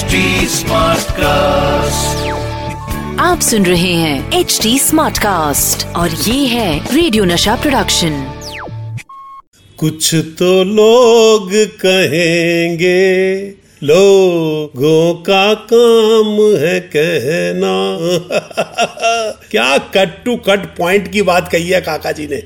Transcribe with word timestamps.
HD 0.00 0.08
cast 0.08 1.10
आप 3.20 3.40
सुन 3.40 3.66
रहे 3.66 3.94
हैं 3.94 4.40
एच 4.40 4.58
डी 4.62 4.78
स्मार्ट 4.78 5.18
कास्ट 5.18 5.96
और 5.96 6.10
ये 6.10 6.46
है 6.46 6.94
रेडियो 6.94 7.24
नशा 7.24 7.56
प्रोडक्शन 7.56 8.34
कुछ 9.78 10.14
तो 10.14 10.64
लोग 10.64 11.54
कहेंगे 11.54 13.54
लोगों 13.82 15.14
का 15.14 15.54
काम 15.54 16.64
है 16.64 16.90
कहना। 16.96 17.98
क्या 19.50 19.78
कट 19.78 20.24
टू 20.24 20.36
कट 20.36 20.76
पॉइंट 20.76 21.12
की 21.12 21.22
बात 21.22 21.52
कही 21.52 21.68
है 21.68 21.80
काका 21.80 22.12
जी 22.12 22.26
ने? 22.26 22.42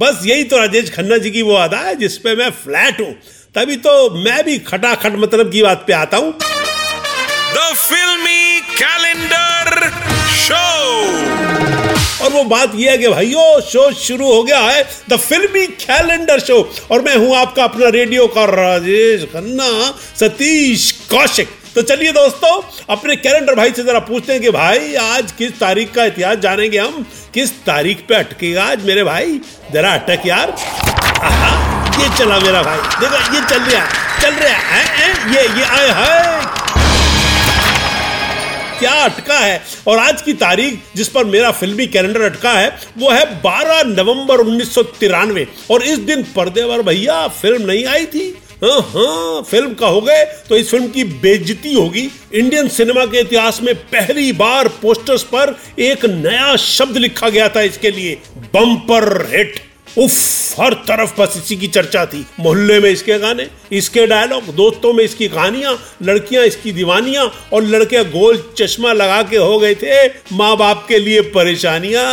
बस 0.00 0.22
यही 0.26 0.44
तो 0.44 0.58
राजेश 0.58 0.90
खन्ना 0.90 1.18
जी 1.18 1.30
की 1.30 1.42
वो 1.42 1.54
अदा 1.54 1.76
है 1.76 1.94
जिसपे 1.94 2.36
मैं 2.36 2.50
फ्लैट 2.50 3.00
हूँ। 3.00 3.14
तभी 3.54 3.76
तो 3.76 4.24
मैं 4.24 4.44
भी 4.44 4.58
खटाखट 4.58 5.12
मतलब 5.12 5.52
की 5.52 5.62
बात 5.62 5.84
पे 5.86 5.92
आता 5.92 6.16
हूँ। 6.16 6.34
द 7.54 7.74
फिल्मी 7.76 8.60
कैलेंडर 8.72 9.90
शो 10.38 10.64
और 12.24 12.30
वो 12.32 12.42
बात 12.44 12.72
यह 12.74 12.90
है 12.90 12.98
कि 12.98 13.08
भाइयों 13.08 13.60
शो 13.62 13.90
शुरू 14.00 14.32
हो 14.32 14.42
गया 14.42 14.58
है 14.60 14.82
द 15.10 15.16
फिल्मी 15.18 15.66
कैलेंडर 15.82 16.40
शो 16.40 16.58
और 16.90 17.02
मैं 17.02 17.16
हूँ 17.16 17.36
आपका 17.36 17.64
अपना 17.64 17.88
रेडियो 17.98 18.26
का 18.36 18.44
राजेश 18.44 19.24
खन्ना 19.32 19.70
सतीश 20.20 20.90
कौशिक। 21.10 21.48
तो 21.74 21.82
चलिए 21.82 22.12
दोस्तों 22.12 22.50
अपने 22.90 23.16
कैलेंडर 23.16 23.54
भाई 23.54 23.70
से 23.70 23.82
जरा 23.84 23.98
पूछते 24.08 24.32
हैं 24.32 24.42
कि 24.42 24.50
भाई 24.50 24.94
आज 24.94 25.32
किस 25.32 25.58
तारीख 25.60 25.92
का 25.94 26.04
इतिहास 26.04 26.38
जानेंगे 26.38 26.78
हम? 26.78 27.06
किस 27.34 27.50
तारीख 27.66 28.04
पे 28.08 28.14
अटकेगा 28.14 28.64
आज 28.64 28.84
मेरे 28.86 29.04
भाई? 29.04 29.40
जरा 29.72 29.92
अटक 29.92 30.26
यार। 30.26 30.54
ये 32.00 32.08
चला 32.18 32.38
मेरा 32.38 32.62
भाई। 32.62 32.78
देखो 33.00 33.34
ये 33.34 33.40
चल 33.50 33.62
रहा 33.62 33.86
चल 34.20 34.34
रहा 34.34 34.54
है, 34.54 34.84
है 34.96 35.34
ये 35.34 35.42
ये 35.58 35.64
आए 35.64 35.88
हाय 35.90 36.47
क्या 38.78 38.92
अटका 39.04 39.38
है? 39.38 39.60
और 39.88 39.98
आज 39.98 40.22
की 40.22 40.32
तारीख 40.36 40.78
जिस 40.96 41.08
पर 41.08 41.24
मेरा 41.26 41.50
फिल्मी 41.52 41.86
कैलेंडर 41.86 42.22
अटका 42.22 42.52
है, 42.52 42.68
वो 42.98 43.10
है 43.10 43.24
12 43.42 43.82
नवंबर 43.86 44.40
उन्नीस 44.40 44.74
सौ 44.74 44.82
तिरानवे। 45.00 45.46
और 45.70 45.82
इस 45.84 45.98
दिन 46.00 46.22
पर्दे 46.36 46.66
पर 46.68 46.82
भैया, 46.82 47.26
फ़िल्म 47.28 47.66
नहीं 47.66 47.84
आई 47.86 48.06
थी? 48.06 48.34
हाँ 48.64 48.80
हाँ 48.84 49.42
फ़िल्म 49.42 49.74
का 49.74 49.86
हो 49.86 50.00
गए 50.00 50.24
तो 50.48 50.56
इस 50.56 50.70
फ़िल्म 50.70 50.88
की 50.88 51.04
बेजती 51.04 51.74
होगी। 51.74 52.08
इंडियन 52.34 52.68
सिनेमा 52.68 53.04
के 53.06 53.20
इतिहास 53.20 53.60
में 53.62 53.74
पहली 53.74 54.32
बार 54.34 54.68
पोस्टर्स 54.82 55.22
पर 55.24 55.54
एक 55.80 56.04
नया 56.06 56.56
शब्द 56.58 56.96
लिखा 56.96 57.28
गया 57.28 57.48
था 57.48 57.60
इसके 57.62 57.90
लिए, 57.90 58.18
बम्पर 58.54 59.26
हिट। 59.30 59.60
उफ, 59.98 60.60
हर 60.60 60.74
तरफ़ 60.88 61.12
बस 61.20 61.34
इसी 61.36 61.56
की 61.56 61.66
चर्चा 61.68 62.04
थी। 62.06 62.24
मोहल्ले 62.40 62.78
में 62.80 62.88
इसके 62.90 63.18
गाने, 63.18 63.46
इसके 63.72 64.06
डायलॉग 64.06 64.44
दोस्तों 64.56 64.92
में 64.92 65.02
इसकी 65.04 65.28
कहानियाँ, 65.28 65.76
लड़कियाँ 66.02 66.44
इसकी 66.44 66.72
दीवानियाँ, 66.72 67.24
और 67.52 67.62
लड़के 67.64 68.04
गोल 68.06 68.42
चश्मा 68.58 68.92
लगा 68.92 69.22
के 69.22 69.36
हो 69.36 69.58
गए 69.58 69.74
थे 69.74 70.06
माँ 70.36 70.56
बाप 70.56 70.84
के 70.88 70.98
लिए 70.98 71.20
परेशानियाँ। 71.34 72.06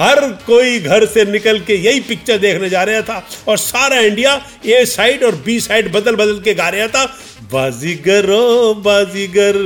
हर 0.00 0.20
कोई 0.46 0.78
घर 0.80 1.06
से 1.06 1.24
निकल 1.24 1.58
के 1.60 1.74
यही 1.76 2.00
पिक्चर 2.02 2.38
देखने 2.38 2.68
जा 2.70 2.82
रहा 2.82 3.02
था, 3.02 3.26
और 3.48 3.58
सारा 3.58 4.00
इंडिया 4.00 4.40
ए 4.66 4.84
साइड 4.86 5.24
और 5.24 5.34
बी 5.46 5.60
साइड 5.60 5.92
बदल 5.92 6.16
बदल 6.16 6.40
के 6.40 6.54
गा 6.54 6.68
रहा 6.68 6.86
था। 6.88 7.04
बाजीगर 7.52 8.26
बाजीगर, 8.76 9.56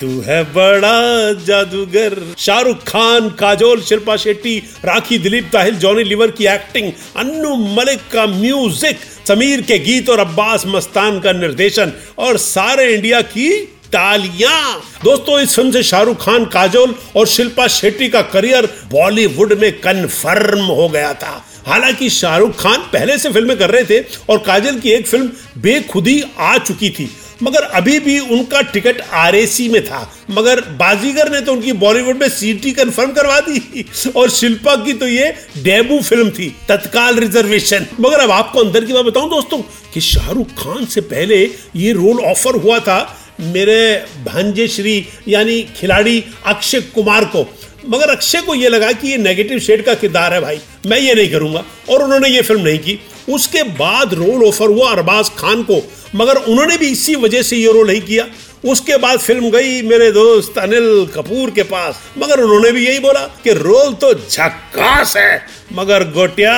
तू 0.00 0.06
है 0.20 0.42
बड़ा 0.52 1.32
जादूगर। 1.44 2.16
शाहरुख 2.38 2.82
खान, 2.82 3.28
काजोल, 3.30 3.82
शिल्पा 3.82 4.16
शेट्टी, 4.16 4.56
राखी, 4.84 5.18
दिलीप 5.18 5.50
ताहिल, 5.52 5.74
जॉनी 5.74 6.04
लिवर 6.04 6.30
की 6.30 6.46
एक्टिंग, 6.46 6.90
अन्नू 7.16 7.54
मलिक 7.76 8.08
का 8.12 8.26
म्यूज़िक, 8.26 8.98
समीर 9.28 9.60
के 9.60 9.78
गीत 9.78 10.10
और 10.10 10.18
अब्बास 10.18 10.66
मस्तान 10.66 11.20
का 11.20 11.32
निर्देशन, 11.32 11.92
और 12.18 12.36
सारे 12.38 12.92
इंडिया 12.94 13.20
की 13.20 13.50
तालियाँ। 13.92 14.80
दोस्तों, 15.04 15.40
इस 15.40 15.54
फ़िल्म 15.56 15.70
से 15.70 15.82
शाहरुख 15.82 16.24
खान, 16.24 16.44
काजोल 16.44 16.94
और 17.16 17.26
शिल्पा 17.26 17.66
शेट्टी 17.68 18.08
का 18.08 18.22
करियर 18.22 18.66
बॉलीवुड 18.90 19.52
में 19.52 19.72
कन्फर्म 19.80 20.64
हो 20.64 20.88
गया 20.88 21.14
था। 21.14 21.44
हालाँकि 21.66 22.10
शाहरुख 22.10 22.60
खान 22.60 22.78
पहले 22.92 23.18
से 23.18 23.30
फ़िल्में 23.32 23.56
कर 23.58 23.70
रहे 23.70 23.84
थे 23.84 24.04
और 24.30 24.38
काजल 24.38 24.78
की 24.80 24.90
एक 24.90 25.06
फ़िल्म 25.06 25.30
बेखुदी 25.62 26.22
आ 26.38 26.56
चुकी 26.58 26.90
थी। 26.90 27.10
मगर 27.42 27.62
अभी 27.74 27.98
भी 28.00 28.18
उनका 28.18 28.60
टिकट 28.62 29.00
आरएसी 29.12 29.68
में 29.68 29.82
था। 29.84 30.00
मगर 30.30 30.60
बाजीगर 30.78 31.30
ने 31.32 31.40
तो 31.40 31.52
उनकी 31.52 31.72
बॉलीवुड 31.74 32.16
में 32.16 32.28
सीटी 32.28 32.72
कंफर्म 32.72 33.12
करवा 33.12 33.38
दी 33.40 33.84
और 34.16 34.30
शिल्पा 34.30 34.74
की 34.76 34.92
तो 34.92 35.06
ये 35.06 35.34
डेबू 35.58 36.00
फ़िल्म 36.00 36.30
थी, 36.30 36.54
तत्काल 36.68 37.18
रिजर्वेशन। 37.18 37.86
मगर 38.00 38.20
अब 38.20 38.30
आपको 38.30 38.60
अंदर 38.60 38.84
की 38.84 38.92
बात 38.92 39.04
बताऊँ 39.04 39.30
दोस्तों 39.30 39.58
कि 39.94 40.00
शाहरुख 40.00 40.50
खान 40.58 40.84
से 40.84 41.00
पहले 41.02 41.42
ये 41.76 41.92
रोल 41.92 42.20
ऑफ़र 42.24 42.56
हुआ 42.56 42.78
था 42.78 43.00
मेरे 43.40 44.04
भांजे 44.24 44.68
श्री, 44.68 45.06
यानी 45.28 45.62
खिलाड़ी 45.62 46.24
अक्षय 46.46 46.80
कुमार 46.80 47.24
को। 47.24 47.54
मगर 47.88 48.10
अक्षय 48.10 48.40
को 48.40 48.54
यह 48.54 48.68
लगा 48.68 48.92
कि 48.92 49.08
ये 49.08 49.16
नेगेटिव 49.16 49.58
शेड 49.58 49.84
का 49.84 49.94
किरदार 49.94 50.34
है 50.34 50.40
भाई। 50.40 50.60
मैं 50.86 50.98
ये 50.98 51.14
नहीं 51.14 51.30
करूँगा। 51.30 51.64
और 51.90 52.02
उन्होंने 52.02 52.28
ये 52.28 52.42
फ़िल्म 52.42 52.60
नहीं 52.60 52.78
की। 52.78 52.98
उसके 53.30 53.62
बाद 53.62 54.14
रोल 54.14 54.44
ऑफ़र 54.44 54.66
हुआ 54.66 54.90
अरबाज 54.90 55.28
खान 55.28 55.62
को। 55.62 55.90
मगर 56.14 56.36
उन्होंने 56.36 56.76
भी 56.76 56.88
इसी 56.88 57.14
वजह 57.14 57.42
से 57.42 57.56
ये 57.56 57.72
रोल 57.72 57.86
नहीं 57.86 58.00
किया। 58.00 58.26
उसके 58.64 58.96
बाद 58.96 59.18
फ़िल्म 59.18 59.50
गई 59.50 59.82
मेरे 59.82 60.10
दोस्त 60.12 60.58
अनिल 60.58 61.06
कपूर 61.14 61.50
के 61.50 61.62
पास। 61.62 62.02
मगर 62.18 62.40
उन्होंने 62.40 62.70
भी 62.72 62.86
यही 62.86 62.98
बोला 62.98 63.20
कि 63.44 63.52
रोल 63.52 63.92
तो 63.94 64.12
झक्कास 64.14 65.16
है, 65.16 65.46
मगर 65.72 66.04
गोटिया 66.04 66.54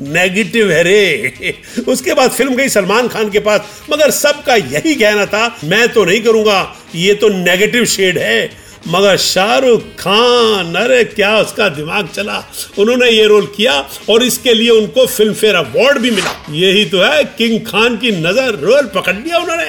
नेगेटिव 0.00 0.70
है 0.70 0.82
रे। 0.82 1.54
उसके 1.88 2.14
बाद 2.14 2.30
फ़िल्म 2.30 2.54
गई 2.54 2.68
सलमान 2.68 3.08
खान 3.08 3.30
के 3.30 3.38
पास। 3.38 3.60
मगर 3.92 4.10
सबका 4.10 4.54
यही 4.54 4.94
कहना 4.94 5.26
था, 5.26 5.58
मैं 5.64 5.88
तो 5.88 6.04
नहीं 6.04 6.20
करूँगा, 6.20 6.76
ये 6.94 7.14
तो 7.14 7.28
नेगेटिव 7.28 7.84
शेड 7.84 8.18
है। 8.18 8.68
मगर 8.88 9.16
शाहरुख 9.16 9.80
खान, 9.98 10.74
अरे 10.74 11.04
क्या 11.04 11.36
उसका 11.38 11.68
दिमाग 11.68 12.08
चला? 12.08 12.44
उन्होंने 12.78 13.10
ये 13.10 13.26
रोल 13.26 13.46
किया 13.46 13.72
और 14.10 14.22
इसके 14.22 14.54
लिए 14.54 14.70
उनको 14.70 15.06
फ़िल्म 15.06 15.34
फेयर 15.34 15.54
अवार्ड 15.54 15.98
भी 15.98 16.10
मिला। 16.10 16.34
यही 16.50 16.84
तो 16.84 17.02
है, 17.02 17.24
किंग 17.38 17.60
खान 17.66 17.96
की 17.96 18.10
नज़र, 18.10 18.58
रोल 18.60 18.90
पकड़ 18.94 19.16
लिया 19.16 19.38
उन्होंने। 19.38 19.64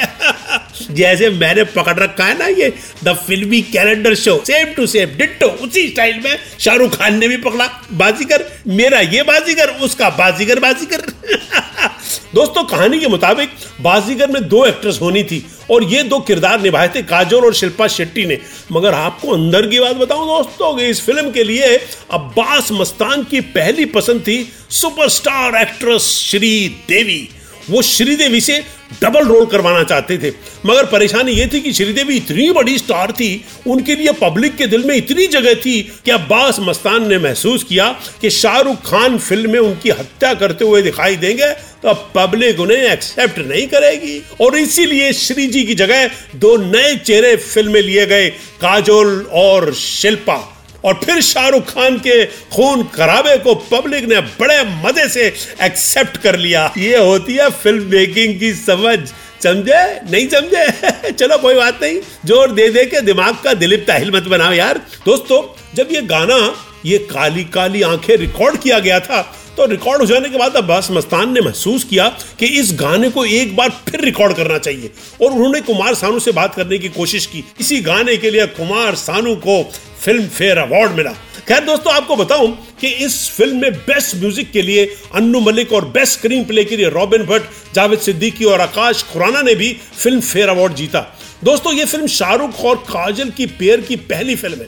जैसे 0.92 1.30
मैंने 1.30 1.64
पकड़ 1.64 1.96
रखा 2.00 2.26
है 2.26 2.38
ना 2.38 2.46
ये 2.46 2.74
the 3.04 3.14
Filmi 3.28 3.62
calendar 3.62 4.16
show 4.16 4.44
same 4.48 4.74
to 4.74 4.88
same 4.88 5.10
ditto 5.10 5.46
उसी 5.46 5.88
स्टाइल 5.90 6.20
में 6.20 6.40
शाहरुख 6.60 6.96
खान 6.96 7.18
ने 7.18 7.28
भी 7.28 7.38
पकड़ा. 7.38 7.68
बाजीगर, 7.92 8.46
मेरा 8.68 9.00
ये 9.00 9.24
बाजीगर, 9.24 9.70
उसका 9.70 10.10
बाजीगर 10.10 10.60
बाजीगर. 10.60 11.02
दोस्तों, 12.36 12.64
कहानी 12.64 13.00
के 13.00 13.08
मुताबिक 13.08 13.50
बाजीगर 13.82 14.28
में 14.28 14.48
दो 14.48 14.66
एक्ट्रेस 14.66 15.00
होनी 15.02 15.24
थी 15.24 15.46
और 15.72 15.84
ये 15.84 16.04
दो 16.04 16.20
किरदार 16.20 16.62
निभाए 16.62 16.88
थे 16.88 17.02
काजोल 17.02 17.46
और 17.46 17.54
शिल्पा 17.54 17.88
शेट्टी 17.88 18.26
ने. 18.26 18.38
मगर 18.72 18.94
आपको 18.94 19.32
अंदर 19.32 19.68
की 19.68 19.80
बात 19.80 19.96
बताऊँ 19.96 20.28
दोस्तों, 20.28 20.78
कि 20.78 20.86
इस 20.86 21.06
फ़िल्म 21.06 21.32
के 21.32 21.44
लिए 21.44 21.78
अब्बास 22.12 22.72
मस्तान 22.72 23.24
की 23.24 23.42
पहली 23.42 23.86
पसंद 23.86 24.22
थी 24.22 24.54
सुपरस्टार 24.70 25.62
एक्ट्रेस 25.62 26.02
श्रीदेवी. 26.02 27.30
वो 27.70 27.82
श्रीदेवी 27.82 28.42
से 28.42 28.79
डबल 28.92 29.28
रोल 29.28 29.46
करवाना 29.46 29.84
चाहते 29.84 30.18
थे। 30.18 30.30
मगर 30.66 30.86
परेशानी 30.86 31.32
ये 31.32 31.46
थी 31.48 31.60
कि 31.62 31.74
श्रीदेवी 31.74 32.16
इतनी 32.16 32.50
बड़ी 32.52 32.78
स्टार 32.78 33.12
थी, 33.12 33.46
उनके 33.68 33.96
लिए 33.96 34.12
पब्लिक 34.22 34.56
के 34.56 34.68
दिल 34.68 34.84
में 34.84 34.96
इतनी 34.96 35.28
जगह 35.28 35.54
थी 35.56 35.82
कि 36.06 36.12
अब्बास 36.12 36.60
मस्तान 36.60 37.08
ने 37.08 37.18
महसूस 37.20 37.64
किया 37.64 37.88
कि 38.22 38.30
शाहरुख 38.32 38.82
खान 38.86 39.18
फ़िल्म 39.20 39.52
में 39.52 39.60
उनकी 39.60 39.90
हत्या 39.92 40.34
करते 40.34 40.66
हुए 40.66 40.82
दिखाई 40.82 41.16
देंगे 41.16 41.52
तो 41.84 41.90
अब 41.90 42.10
पब्लिक 42.16 42.60
उन्हें 42.60 42.78
एक्सेप्ट 42.84 43.38
नहीं 43.40 43.66
करेगी। 43.68 44.22
और 44.42 44.58
इसीलिए 44.58 45.12
श्री 45.14 45.48
जी 45.48 45.64
की 45.64 45.76
जगह 45.76 46.08
दो 46.36 46.56
नए 46.58 46.96
चेहरे 46.98 47.36
फ़िल्म 47.36 47.72
में 47.72 47.82
लिए 47.82 48.06
गए, 48.06 48.30
काजोल 48.62 49.22
और 49.34 49.74
शिल्पा। 49.74 50.38
और 50.86 50.94
फिर 50.94 51.22
शाहरुख 51.22 51.64
खान 51.64 51.98
के 51.98 52.26
खून 52.26 52.84
खराबे 52.84 53.38
को 53.38 53.56
पब्लिक 53.56 54.04
ने 54.04 54.22
बड़े 54.22 54.64
मज़े 54.86 55.08
से 55.10 55.34
एक्सेप्ट 55.62 56.18
कर 56.18 56.38
लिया। 56.38 56.74
ये 56.78 56.98
होती 56.98 57.34
है 57.34 57.50
फ़िल्म 57.50 57.84
मेकिंग 57.84 58.40
की 58.40 58.54
समझ। 58.54 59.00
समझे? 59.44 60.02
नहीं 60.12 60.28
समझे? 60.28 61.12
चलो, 61.12 61.38
कोई 61.38 61.56
बात 61.56 61.80
नहीं। 61.84 62.00
ज़ोर 62.26 62.52
दे 62.52 62.70
दे 62.70 62.86
के 62.86 63.02
दिमाग 63.02 63.38
का 63.44 63.54
दिलीप 63.54 63.86
ताहिल 63.88 64.12
मत 64.12 64.24
बनाओ 64.24 64.54
यार। 64.54 64.78
दोस्तों, 65.06 65.42
जब 65.76 65.88
ये 65.92 66.02
गाना, 66.02 66.56
ये 66.86 66.98
काली 66.98 67.44
काली 67.44 67.82
आँखें 67.82 68.16
रिकॉर्ड 68.18 68.58
किया 68.58 68.80
गया 68.80 69.00
था 69.00 69.36
तो 69.60 69.66
रिकॉर्ड 69.66 70.02
हो 70.02 70.06
जाने 70.06 70.30
के 70.30 70.38
बाद 70.38 70.56
अब्बास 70.56 70.88
मस्तान 70.92 71.32
ने 71.34 71.42
महसूस 71.42 71.84
किया 71.84 72.08
कि 72.40 72.46
इस 72.60 72.72
गाने 72.80 73.10
को 73.10 73.24
एक 73.28 73.56
बार 73.56 73.70
फिर 73.90 74.02
रिकॉर्ड 74.02 74.36
करना 74.36 74.58
चाहिए। 74.58 74.92
और 75.22 75.32
उन्होंने 75.32 75.62
कुमार 75.62 75.96
सानू 75.96 76.20
से 76.20 76.32
बात 76.32 76.56
करने 76.56 76.78
की 76.78 76.90
कोशिश 76.90 77.26
की। 77.26 77.44
इसी 77.60 77.80
गाने 77.82 78.16
के 78.18 78.30
लिए 78.30 78.46
कुमार 78.56 78.96
सानू 78.96 79.36
को 79.38 79.64
फ़िल्म 80.02 80.28
फेयर 80.30 80.58
अवार्ड 80.58 80.92
मिला। 80.92 81.12
खैर 81.48 81.64
दोस्तों, 81.66 81.94
आपको 81.94 82.16
बताऊँ 82.16 82.48
कि 82.82 82.88
इस 83.06 83.30
फ़िल्म 83.32 83.62
में 83.62 83.74
बेस्ट 83.74 84.16
म्यूज़िक 84.16 84.52
के 84.52 84.62
लिए 84.62 84.86
अन्नू 85.16 85.40
मलिक 85.42 85.74
और 85.74 85.86
बेस्ट 85.90 86.18
स्क्रीन 86.20 86.44
प्ले 86.46 86.64
के 86.64 86.78
लिए 86.78 86.90
रॉबिन 86.90 87.26
भट्ट, 87.26 87.44
जावेद 87.76 88.00
सिद्दीकी 88.00 88.46
और 88.46 88.62
आकाश 88.62 89.04
खुराना 89.14 89.42
ने 89.42 89.56
भी 89.56 89.76
फ़िल्म 89.94 90.22
फेयर 90.22 90.50
अवार्ड 90.50 90.76
जीता। 90.76 91.00
दोस्तों, 91.44 91.74
ये 91.74 91.86
फ़िल्म 91.86 92.08
शाहरुख 92.10 92.66
और 92.66 92.76
काजल 92.90 93.30
की 93.30 93.46
पेयर 93.60 93.82
की 93.82 93.96
पहली 93.96 94.36
फ़िल्म 94.36 94.58
है। 94.58 94.68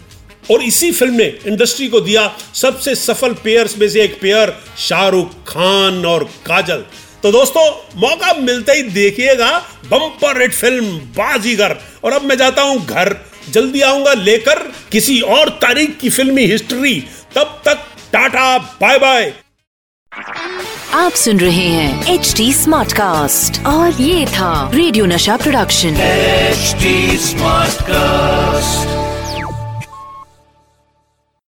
और 0.51 0.63
इसी 0.63 0.91
फ़िल्म 0.91 1.13
ने 1.13 1.25
इंडस्ट्री 1.47 1.87
को 1.87 1.99
दिया 2.01 2.31
सबसे 2.53 2.95
सफल 2.95 3.33
पेयर्स 3.43 3.77
में 3.77 3.87
से 3.89 4.01
एक 4.01 4.19
पेयर 4.21 4.53
शाहरुख 4.79 5.33
खान 5.47 6.05
और 6.05 6.23
काजल। 6.45 6.83
तो 7.23 7.31
दोस्तों 7.31 7.65
मौका 8.01 8.33
मिलते 8.33 8.71
ही 8.71 8.83
देखिएगा 8.83 9.51
बम्पर 9.89 10.41
हिट 10.41 10.53
फ़िल्म 10.53 10.97
बाजीगर। 11.17 11.77
और 12.03 12.13
अब 12.13 12.23
मैं 12.23 12.37
जाता 12.37 12.61
हूँ 12.61 12.85
घर। 12.85 13.15
जल्दी 13.51 13.81
आऊँगा 13.81 14.13
लेकर 14.13 14.59
किसी 14.91 15.19
और 15.35 15.49
तारीख 15.61 15.97
की 15.99 16.09
फिल्मी 16.09 16.45
हिस्ट्री। 16.45 16.99
तब 17.35 17.61
तक 17.65 17.85
टाटा 18.13 18.57
बाय 18.57 18.99
बाय 18.99 19.33
आप 20.93 21.11
सुन 21.11 21.39
रहे 21.39 21.67
हैं 21.67 22.13
एच 22.13 22.33
डी 22.37 22.51
स्मार्ट 22.53 22.93
कास्ट 22.93 23.65
और 23.65 24.01
ये 24.01 24.25
था 24.27 24.71
रेडियो 24.73 25.05
नशा 25.05 25.37
प्रोडक्शन। 25.37 26.01
HD 26.01 27.17
smart 27.17 27.81
Smartcast. 27.81 29.00